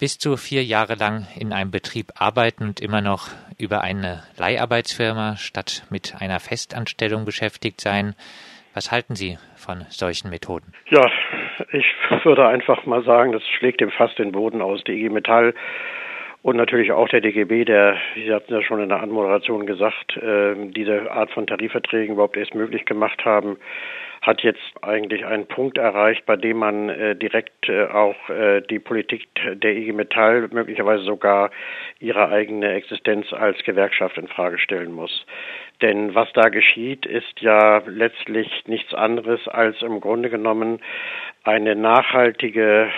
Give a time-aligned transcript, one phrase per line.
[0.00, 5.36] bis zu vier Jahre lang in einem Betrieb arbeiten und immer noch über eine Leiharbeitsfirma
[5.36, 8.14] statt mit einer Festanstellung beschäftigt sein.
[8.72, 10.72] Was halten Sie von solchen Methoden?
[10.88, 11.04] Ja,
[11.72, 11.84] ich
[12.24, 14.82] würde einfach mal sagen, das schlägt dem fast den Boden aus.
[14.84, 15.54] Die IG Metall
[16.42, 20.54] und natürlich auch der DGB, der, Sie hatten ja schon in der Anmoderation gesagt, äh,
[20.70, 23.58] diese Art von Tarifverträgen überhaupt erst möglich gemacht haben,
[24.22, 28.78] hat jetzt eigentlich einen Punkt erreicht, bei dem man äh, direkt äh, auch äh, die
[28.78, 31.50] Politik der IG Metall möglicherweise sogar
[32.00, 35.24] ihre eigene Existenz als Gewerkschaft in Frage stellen muss.
[35.80, 40.80] Denn was da geschieht, ist ja letztlich nichts anderes als im Grunde genommen
[41.44, 42.90] eine nachhaltige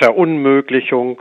[0.00, 1.20] Verunmöglichung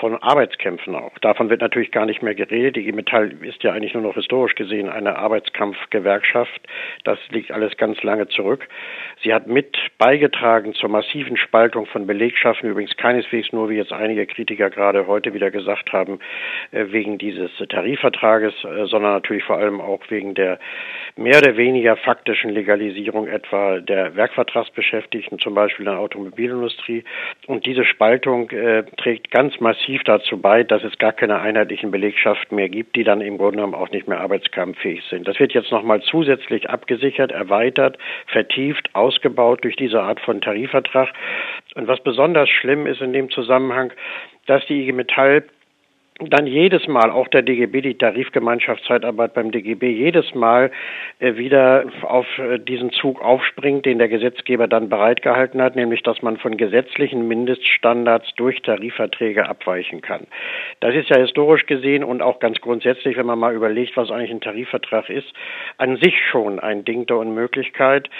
[0.00, 1.16] von Arbeitskämpfen auch.
[1.18, 2.76] Davon wird natürlich gar nicht mehr geredet.
[2.76, 6.60] Die Metall ist ja eigentlich nur noch historisch gesehen eine Arbeitskampfgewerkschaft.
[7.04, 8.66] Das liegt alles ganz lange zurück.
[9.22, 14.26] Sie hat mit beigetragen zur massiven Spaltung von Belegschaften, übrigens keineswegs nur, wie jetzt einige
[14.26, 16.18] Kritiker gerade heute wieder gesagt haben,
[16.72, 20.58] äh, wegen dieses Tarifvertrages, äh, sondern natürlich vor allem auch wegen der
[21.20, 27.04] mehr oder weniger faktischen Legalisierung etwa der Werkvertragsbeschäftigten, zum Beispiel in der Automobilindustrie.
[27.46, 32.56] Und diese Spaltung äh, trägt ganz massiv dazu bei, dass es gar keine einheitlichen Belegschaften
[32.56, 35.28] mehr gibt, die dann im Grunde genommen auch nicht mehr arbeitskampffähig sind.
[35.28, 41.10] Das wird jetzt nochmal zusätzlich abgesichert, erweitert, vertieft, ausgebaut durch diese Art von Tarifvertrag.
[41.74, 43.92] Und was besonders schlimm ist in dem Zusammenhang,
[44.46, 45.44] dass die IG Metall
[46.28, 50.70] dann jedes Mal, auch der DGB, die Tarifgemeinschaftszeitarbeit beim DGB, jedes Mal
[51.18, 56.22] äh, wieder auf äh, diesen Zug aufspringt, den der Gesetzgeber dann bereitgehalten hat, nämlich dass
[56.22, 60.26] man von gesetzlichen Mindeststandards durch Tarifverträge abweichen kann.
[60.80, 64.30] Das ist ja historisch gesehen und auch ganz grundsätzlich, wenn man mal überlegt, was eigentlich
[64.30, 65.32] ein Tarifvertrag ist,
[65.78, 68.10] an sich schon ein Ding der Unmöglichkeit.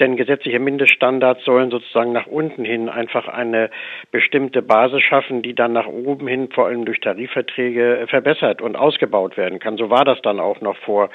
[0.00, 3.70] Denn gesetzliche Mindeststandards sollen sozusagen nach unten hin einfach eine
[4.10, 9.36] bestimmte Basis schaffen, die dann nach oben hin vor allem durch Tarifverträge verbessert und ausgebaut
[9.36, 9.76] werden kann.
[9.76, 11.10] So war das dann auch noch vor,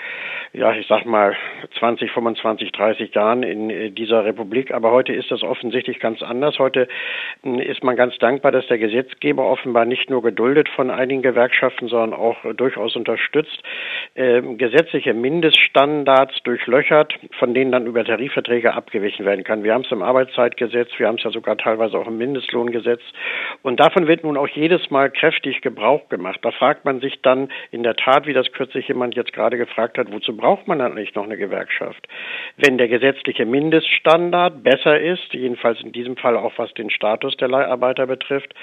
[0.53, 1.35] ja, ich sag mal
[1.79, 4.71] 20, 25, 30 Jahren in dieser Republik.
[4.71, 6.59] Aber heute ist das offensichtlich ganz anders.
[6.59, 6.87] Heute
[7.41, 11.87] hm, ist man ganz dankbar, dass der Gesetzgeber offenbar nicht nur geduldet von einigen Gewerkschaften,
[11.87, 13.63] sondern auch durchaus unterstützt,
[14.13, 19.63] äh, gesetzliche Mindeststandards durchlöchert, von denen dann über Tarifverträge abgewichen werden kann.
[19.63, 23.01] Wir haben es im Arbeitszeitgesetz, wir haben es ja sogar teilweise auch im Mindestlohngesetz.
[23.63, 26.39] Und davon wird nun auch jedes Mal kräftig Gebrauch gemacht.
[26.41, 29.97] Da fragt man sich dann in der Tat, wie das kürzlich jemand jetzt gerade gefragt
[29.97, 32.07] hat, wozu braucht man eigentlich noch eine Gewerkschaft?
[32.57, 37.47] Wenn der gesetzliche Mindeststandard besser ist, jedenfalls in diesem Fall auch was den Status der
[37.47, 38.53] Leiharbeiter betrifft,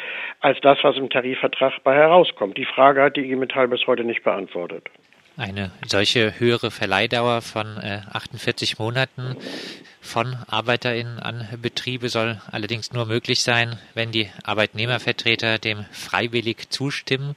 [0.41, 2.57] als das, was im Tarifvertrag bei herauskommt.
[2.57, 4.89] Die Frage hat die IG Metall bis heute nicht beantwortet.
[5.37, 9.37] Eine solche höhere Verleihdauer von äh, 48 Monaten
[10.03, 17.37] von ArbeiterInnen an Betriebe soll allerdings nur möglich sein, wenn die Arbeitnehmervertreter dem freiwillig zustimmen.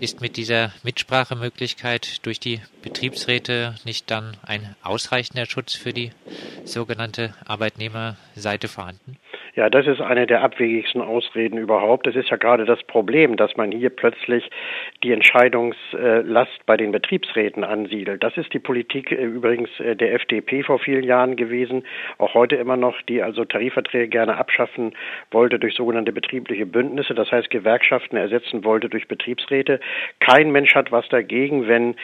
[0.00, 6.10] Ist mit dieser Mitsprachemöglichkeit durch die Betriebsräte nicht dann ein ausreichender Schutz für die
[6.64, 9.18] sogenannte Arbeitnehmerseite vorhanden?
[9.58, 12.06] Ja, das ist eine der abwegigsten Ausreden überhaupt.
[12.06, 14.48] Das ist ja gerade das Problem, dass man hier plötzlich
[15.02, 18.22] die Entscheidungslast bei den Betriebsräten ansiedelt.
[18.22, 21.82] Das ist die Politik äh, übrigens äh, der FDP vor vielen Jahren gewesen,
[22.18, 24.92] auch heute immer noch, die also Tarifverträge gerne abschaffen
[25.32, 29.80] wollte durch sogenannte betriebliche Bündnisse, das heißt Gewerkschaften ersetzen wollte durch Betriebsräte.
[30.20, 31.96] Kein Mensch hat was dagegen, wenn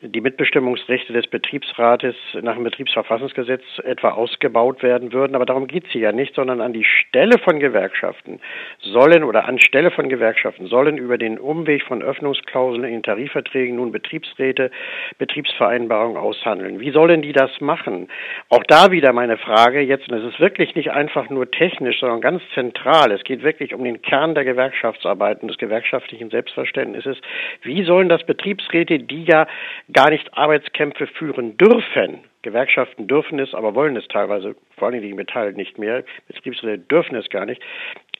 [0.00, 5.34] die Mitbestimmungsrechte des Betriebsrates nach dem Betriebsverfassungsgesetz etwa ausgebaut werden würden.
[5.34, 8.38] Aber darum geht es hier ja nicht, sondern an die Stelle von Gewerkschaften
[8.80, 14.70] sollen oder anstelle von Gewerkschaften sollen über den Umweg von Öffnungsklauseln in Tarifverträgen nun Betriebsräte
[15.18, 16.78] Betriebsvereinbarungen aushandeln.
[16.78, 18.08] Wie sollen die das machen?
[18.50, 22.20] Auch da wieder meine Frage jetzt, und es ist wirklich nicht einfach nur technisch, sondern
[22.20, 23.10] ganz zentral.
[23.10, 27.18] Es geht wirklich um den Kern der Gewerkschaftsarbeit und des gewerkschaftlichen Selbstverständnisses.
[27.62, 29.48] Wie sollen das Betriebsräte, die ja
[29.92, 32.20] gar nicht Arbeitskämpfe führen dürfen.
[32.42, 36.04] Gewerkschaften dürfen es, aber wollen es teilweise, vor allem die Metall nicht mehr.
[36.28, 37.60] Betriebsräte dürfen es gar nicht.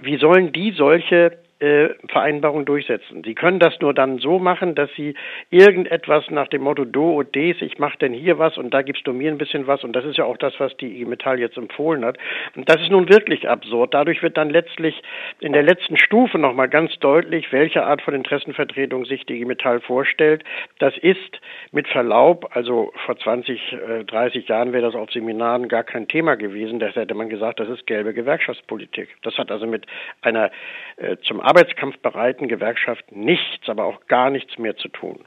[0.01, 3.25] Wie sollen die solche Vereinbarung durchsetzen.
[3.25, 5.15] Sie können das nur dann so machen, dass Sie
[5.51, 9.07] irgendetwas nach dem Motto Do und Des, ich mache denn hier was und da gibst
[9.09, 11.41] du mir ein bisschen was und das ist ja auch das, was die IG Metall
[11.41, 12.16] jetzt empfohlen hat.
[12.55, 13.93] Und das ist nun wirklich absurd.
[13.93, 15.03] Dadurch wird dann letztlich
[15.41, 19.81] in der letzten Stufe nochmal ganz deutlich, welche Art von Interessenvertretung sich die IG Metall
[19.81, 20.45] vorstellt.
[20.78, 21.41] Das ist
[21.72, 26.37] mit Verlaub, also vor 20, äh, 30 Jahren wäre das auf Seminaren gar kein Thema
[26.37, 26.78] gewesen.
[26.78, 29.09] Das hätte man gesagt, das ist gelbe Gewerkschaftspolitik.
[29.22, 29.87] Das hat also mit
[30.22, 30.53] einer
[30.99, 35.18] äh, zum arbeitskampfbereiten Gewerkschaft nichts, aber auch gar nichts mehr zu tun.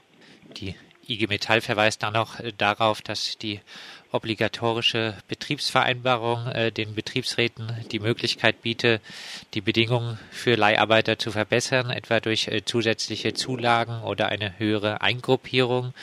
[0.58, 0.76] Die
[1.08, 3.60] IG Metall verweist dann auch äh, darauf, dass die
[4.12, 9.00] obligatorische Betriebsvereinbarung äh, den Betriebsräten die Möglichkeit biete,
[9.54, 15.94] die Bedingungen für Leiharbeiter zu verbessern, etwa durch äh, zusätzliche Zulagen oder eine höhere Eingruppierung.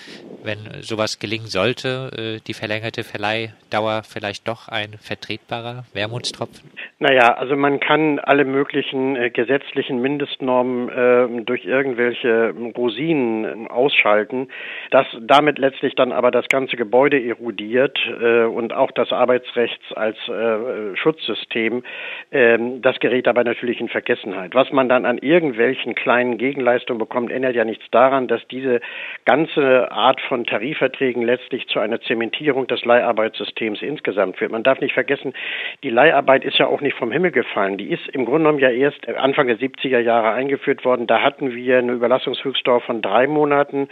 [0.42, 6.70] Wenn sowas gelingen sollte, äh, die verlängerte Verleihdauer vielleicht doch ein vertretbarer Wermutstropfen?
[6.98, 14.48] Naja, also man kann alle möglichen äh, gesetzlichen Mindestnormen äh, durch irgendwelche Rosinen ausschalten,
[14.90, 20.16] dass damit letztlich dann aber das ganze Gebäude erodiert äh, und auch das Arbeitsrechts als
[20.28, 21.82] äh, Schutzsystem,
[22.30, 24.54] äh, das gerät aber natürlich in Vergessenheit.
[24.54, 28.80] Was man dann an irgendwelchen kleinen Gegenleistungen bekommt, ändert ja nichts daran, dass diese
[29.24, 34.52] ganze Art von Tarifverträgen letztlich zu einer Zementierung des Leiharbeitssystems insgesamt führt.
[34.52, 35.34] Man darf nicht vergessen,
[35.82, 37.78] die Leiharbeit ist ja auch nicht vom Himmel gefallen.
[37.78, 41.06] Die ist im Grunde genommen ja erst Anfang der 70er Jahre eingeführt worden.
[41.06, 43.88] Da hatten wir eine Überlassungshöchstdauer von drei Monaten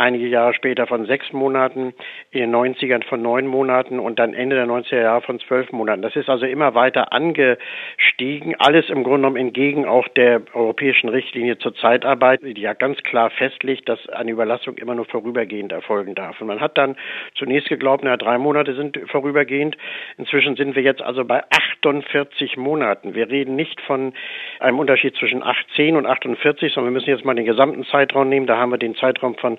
[0.00, 1.92] einige Jahre später von sechs Monaten,
[2.30, 6.02] in den 90ern von neun Monaten und dann Ende der 90er Jahre von zwölf Monaten.
[6.02, 11.58] Das ist also immer weiter angestiegen, alles im Grunde genommen entgegen auch der europäischen Richtlinie
[11.58, 16.40] zur Zeitarbeit, die ja ganz klar festlegt, dass eine Überlassung immer nur vorübergehend erfolgen darf.
[16.40, 16.96] Und man hat dann
[17.34, 19.76] zunächst geglaubt, naja, drei Monate sind vorübergehend.
[20.16, 23.14] Inzwischen sind wir jetzt also bei 48 Monaten.
[23.14, 24.12] Wir reden nicht von
[24.60, 28.46] einem Unterschied zwischen 18 und 48, sondern wir müssen jetzt mal den gesamten Zeitraum nehmen.
[28.46, 29.58] Da haben wir den Zeitraum von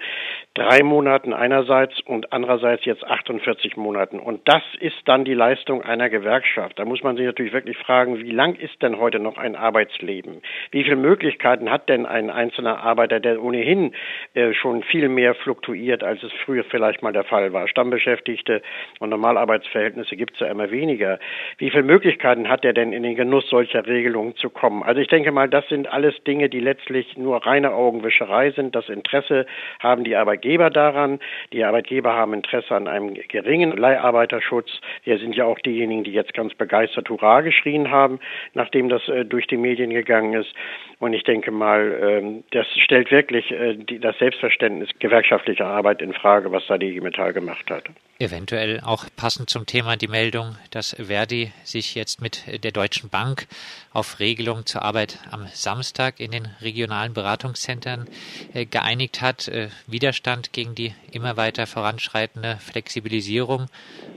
[0.54, 4.20] drei Monaten einerseits und andererseits jetzt 48 Monaten.
[4.20, 6.80] Und das ist dann die Leistung einer Gewerkschaft.
[6.80, 10.42] Da muss man sich natürlich wirklich fragen, wie lang ist denn heute noch ein Arbeitsleben?
[10.72, 13.94] Wie viele Möglichkeiten hat denn ein einzelner Arbeiter, der ohnehin
[14.34, 17.68] äh, schon viel mehr fluktuiert, als es früher vielleicht mal der Fall war?
[17.68, 18.62] Stammbeschäftigte
[19.00, 21.20] und Normalarbeitsverhältnisse gibt es ja immer weniger.
[21.58, 24.84] Wie viele Möglichkeiten hat er denn in den Genuss solcher Regelungen zu kommen?
[24.84, 28.76] Also ich denke mal, das sind alles Dinge, die letztlich nur reine Augenwischerei sind.
[28.76, 29.46] Das Interesse
[29.80, 31.20] haben die Arbeitgeber daran.
[31.54, 34.70] Die Arbeitgeber haben Interesse an einem geringen Leiharbeiterschutz.
[35.04, 38.20] Wir sind ja auch diejenigen, die jetzt ganz begeistert Hurra geschrien haben,
[38.54, 40.54] nachdem das äh, durch die Medien gegangen ist.
[41.00, 46.14] Und ich denke mal, ähm, das stellt wirklich äh, die, das Selbstverständnis gewerkschaftlicher Arbeit in
[46.14, 47.84] Frage, was da die IG Metall gemacht hat.
[48.22, 53.48] Eventuell auch passend zum Thema die Meldung, dass Verdi sich jetzt mit der Deutschen Bank
[53.94, 58.08] auf Regelungen zur Arbeit am Samstag in den regionalen Beratungszentren
[58.54, 59.48] äh, geeinigt hat.
[59.48, 63.70] Äh, Widerstand gegen die immer weiter voranschreitende Flexibilisierung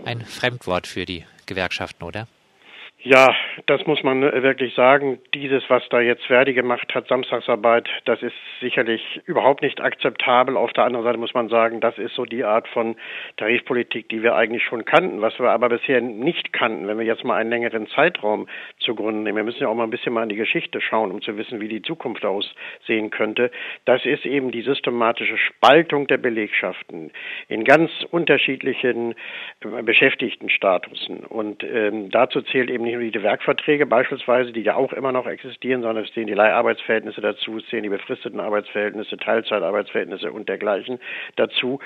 [0.05, 2.29] ein Fremdwort für die Gewerkschaften, oder?
[3.07, 3.37] Ja,
[3.67, 5.19] das muss man äh, wirklich sagen.
[5.35, 10.57] Dieses, was da jetzt Verdi gemacht hat, Samstagsarbeit, das ist sicherlich überhaupt nicht akzeptabel.
[10.57, 12.97] Auf der anderen Seite muss man sagen, das ist so die Art von
[13.37, 17.25] Tarifpolitik, die wir eigentlich schon kannten, was wir aber bisher nicht kannten, wenn wir jetzt
[17.25, 18.49] mal einen längeren Zeitraum
[18.79, 19.37] zugrunde nehmen.
[19.37, 21.61] Wir müssen ja auch mal ein bisschen mal in die Geschichte schauen, um zu wissen,
[21.61, 23.51] wie die Zukunft aussehen könnte.
[23.85, 27.11] Das ist eben die systematische Spaltung der Belegschaften
[27.49, 29.15] in ganz unterschiedlichen
[29.61, 31.19] äh, Beschäftigtenstatusen.
[31.19, 35.13] Und ähm, dazu zählt eben nicht nicht nur die Werkverträge beispielsweise, die ja auch immer
[35.13, 40.49] noch existieren, sondern es stehen die Leiharbeitsverhältnisse dazu, es stehen die befristeten Arbeitsverhältnisse, Teilzeitarbeitsverhältnisse und
[40.49, 41.01] dergleichen
[41.37, 41.81] dazu.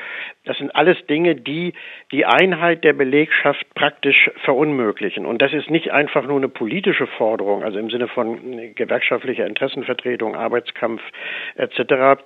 [0.44, 1.74] Das sind alles Dinge, die
[2.12, 5.26] die Einheit der Belegschaft praktisch verunmöglichen.
[5.26, 10.34] Und das ist nicht einfach nur eine politische Forderung, also im Sinne von gewerkschaftlicher Interessenvertretung,
[10.34, 11.02] Arbeitskampf
[11.56, 12.18] etc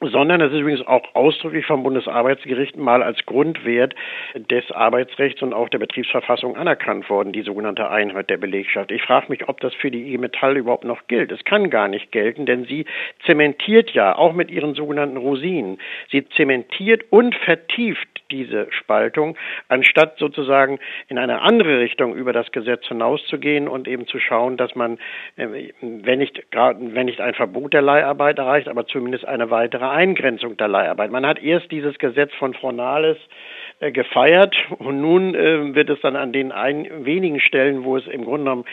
[0.00, 3.94] sondern es ist übrigens auch ausdrücklich vom Bundesarbeitsgericht mal als Grundwert
[4.34, 8.90] des Arbeitsrechts und auch der Betriebsverfassung anerkannt worden, die sogenannte Einheit der Belegschaft.
[8.90, 11.32] Ich frage mich, ob das für die IG Metall überhaupt noch gilt.
[11.32, 12.84] Es kann gar nicht gelten, denn sie
[13.24, 15.78] zementiert ja auch mit ihren sogenannten Rosinen.
[16.10, 19.36] Sie zementiert und vertieft diese Spaltung,
[19.68, 24.74] anstatt sozusagen in eine andere Richtung über das Gesetz hinauszugehen und eben zu schauen, dass
[24.74, 24.98] man,
[25.36, 30.56] äh, wenn nicht, wenn nicht ein Verbot der Leiharbeit erreicht, aber zumindest eine weitere Eingrenzung
[30.56, 31.10] der Leiharbeit.
[31.10, 34.56] Man hat erst dieses Gesetz von Fornales äh, gefeiert.
[34.78, 38.44] Und nun äh, wird es dann an den ein, wenigen Stellen, wo es im Grunde
[38.44, 38.64] genommen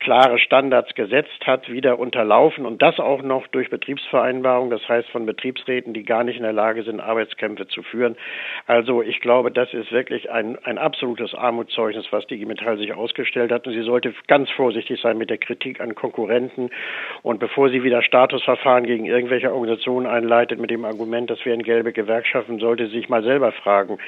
[0.00, 2.66] klare Standards gesetzt hat, wieder unterlaufen.
[2.66, 6.52] Und das auch noch durch Betriebsvereinbarungen, das heißt von Betriebsräten, die gar nicht in der
[6.52, 8.16] Lage sind, Arbeitskämpfe zu führen.
[8.66, 13.52] Also ich glaube, das ist wirklich ein, ein absolutes Armutszeugnis, was die Metall sich ausgestellt
[13.52, 13.66] hat.
[13.66, 16.70] Und sie sollte ganz vorsichtig sein mit der Kritik an Konkurrenten.
[17.22, 21.92] Und bevor sie wieder Statusverfahren gegen irgendwelche Organisationen einleitet mit dem Argument, das wären gelbe
[21.92, 23.98] Gewerkschaften, sollte sie sich mal selber fragen,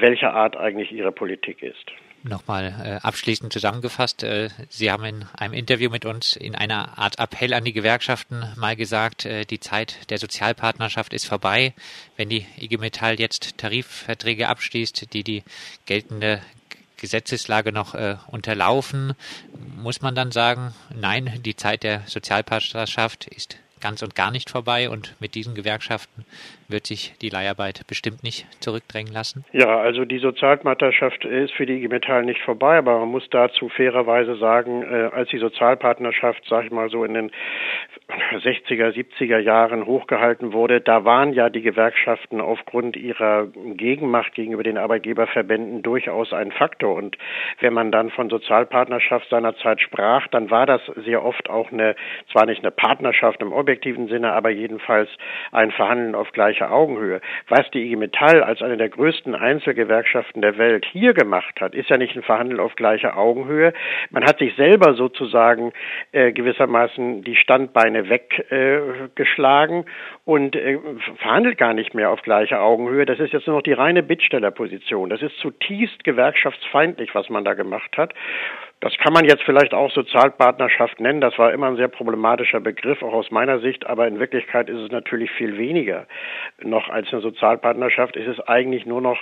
[0.00, 1.92] welcher Art eigentlich ihre Politik ist
[2.28, 4.22] nochmal äh, abschließend zusammengefasst.
[4.22, 8.44] Äh, Sie haben in einem Interview mit uns in einer Art Appell an die Gewerkschaften
[8.56, 11.74] mal gesagt, äh, die Zeit der Sozialpartnerschaft ist vorbei.
[12.16, 15.42] Wenn die IG Metall jetzt Tarifverträge abschließt, die die
[15.86, 16.40] geltende
[16.96, 19.12] Gesetzeslage noch äh, unterlaufen,
[19.76, 24.90] muss man dann sagen, nein, die Zeit der Sozialpartnerschaft ist ganz und gar nicht vorbei
[24.90, 26.24] und mit diesen Gewerkschaften
[26.68, 29.44] wird sich die Leiharbeit bestimmt nicht zurückdrängen lassen?
[29.52, 33.68] Ja, also die Sozialpartnerschaft ist für die IG Metall nicht vorbei, aber man muss dazu
[33.68, 37.30] fairerweise sagen, äh, als die Sozialpartnerschaft, sag ich mal so in den
[38.08, 44.78] 60er, 70er Jahren hochgehalten wurde, da waren ja die Gewerkschaften aufgrund ihrer Gegenmacht gegenüber den
[44.78, 46.94] Arbeitgeberverbänden durchaus ein Faktor.
[46.94, 47.16] Und
[47.60, 51.96] wenn man dann von Sozialpartnerschaft seinerzeit sprach, dann war das sehr oft auch eine,
[52.32, 55.08] zwar nicht eine Partnerschaft im objektiven Sinne, aber jedenfalls
[55.52, 57.20] ein Verhandeln auf gleicher Augenhöhe.
[57.48, 61.90] Was die IG Metall als eine der größten Einzelgewerkschaften der Welt hier gemacht hat, ist
[61.90, 63.72] ja nicht ein Verhandeln auf gleicher Augenhöhe.
[64.10, 65.72] Man hat sich selber sozusagen
[66.12, 69.84] äh, gewissermaßen die Standbeine weggeschlagen äh,
[70.24, 70.78] und äh,
[71.18, 73.04] verhandelt gar nicht mehr auf gleicher Augenhöhe.
[73.04, 75.10] Das ist jetzt nur noch die reine Bittstellerposition.
[75.10, 78.14] Das ist zutiefst gewerkschaftsfeindlich, was man da gemacht hat.
[78.80, 81.22] Das kann man jetzt vielleicht auch Sozialpartnerschaft nennen.
[81.22, 83.86] Das war immer ein sehr problematischer Begriff, auch aus meiner Sicht.
[83.86, 86.06] Aber in Wirklichkeit ist es natürlich viel weniger
[86.62, 88.16] noch als eine Sozialpartnerschaft.
[88.16, 89.18] Es ist eigentlich nur noch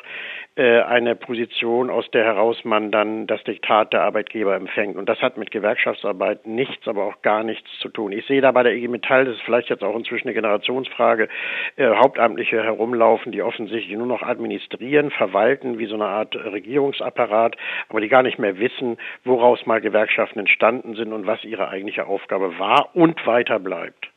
[0.56, 4.96] äh, eine Position, aus der heraus man dann das Diktat der Arbeitgeber empfängt.
[4.96, 8.10] Und das hat mit Gewerkschaftsarbeit nichts, aber auch gar nichts zu tun.
[8.10, 11.28] Ich sehe da bei der IG Metall, das ist vielleicht jetzt auch inzwischen eine Generationsfrage,
[11.76, 17.56] äh, Hauptamtliche herumlaufen, die offensichtlich nur noch administrieren, verwalten, wie so eine Art Regierungsapparat,
[17.88, 18.96] aber die gar nicht mehr wissen,
[19.44, 24.08] woraus mal Gewerkschaften entstanden sind und was ihre eigentliche Aufgabe war und weiter bleibt.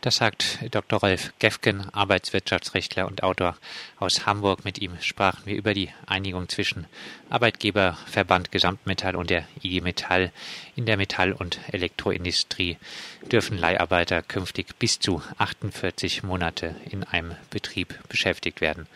[0.00, 0.98] Das sagt Dr.
[0.98, 3.56] Rolf Gefgen, Arbeitswirtschaftsrechtler und Autor
[3.98, 4.64] aus Hamburg.
[4.64, 6.86] Mit ihm sprachen wir über die Einigung zwischen
[7.30, 10.32] Arbeitgeberverband Gesamtmetall und der IG Metall.
[10.74, 12.76] In der Metall- und Elektroindustrie
[13.30, 18.88] dürfen Leiharbeiter künftig bis zu 48 Monate in einem Betrieb beschäftigt werden.